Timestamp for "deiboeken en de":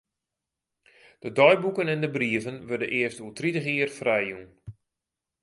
1.31-2.11